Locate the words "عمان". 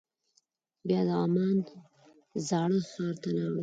1.21-1.57